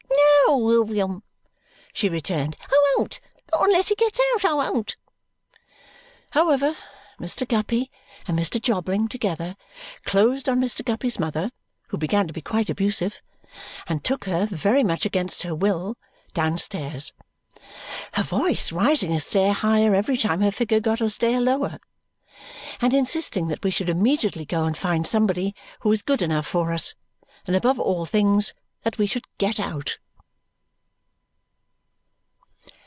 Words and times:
"No, 0.49 0.57
William," 0.57 1.23
she 1.93 2.09
returned, 2.09 2.57
"I 2.65 2.95
won't! 2.97 3.21
Not 3.53 3.63
unless 3.67 3.87
he 3.87 3.95
gets 3.95 4.19
out, 4.33 4.43
I 4.43 4.53
won't!" 4.53 4.97
However, 6.31 6.75
Mr. 7.21 7.47
Guppy 7.47 7.89
and 8.27 8.37
Mr. 8.37 8.61
Jobling 8.61 9.07
together 9.07 9.55
closed 10.03 10.49
on 10.49 10.59
Mr. 10.59 10.83
Guppy's 10.83 11.17
mother 11.19 11.51
(who 11.87 11.97
began 11.97 12.27
to 12.27 12.33
be 12.33 12.41
quite 12.41 12.69
abusive) 12.69 13.21
and 13.87 14.03
took 14.03 14.25
her, 14.25 14.45
very 14.47 14.83
much 14.83 15.05
against 15.05 15.43
her 15.43 15.55
will, 15.55 15.95
downstairs, 16.33 17.13
her 18.13 18.23
voice 18.23 18.73
rising 18.73 19.13
a 19.13 19.21
stair 19.21 19.53
higher 19.53 19.95
every 19.95 20.17
time 20.17 20.41
her 20.41 20.51
figure 20.51 20.81
got 20.81 20.99
a 20.99 21.09
stair 21.09 21.39
lower, 21.39 21.79
and 22.81 22.93
insisting 22.93 23.47
that 23.47 23.63
we 23.63 23.71
should 23.71 23.87
immediately 23.89 24.43
go 24.43 24.65
and 24.65 24.75
find 24.77 25.07
somebody 25.07 25.55
who 25.79 25.89
was 25.89 26.01
good 26.01 26.21
enough 26.21 26.47
for 26.47 26.73
us, 26.73 26.93
and 27.47 27.55
above 27.55 27.79
all 27.79 28.05
things 28.05 28.53
that 28.83 28.97
we 28.97 29.05
should 29.05 29.23
get 29.37 29.57
out. 29.57 29.97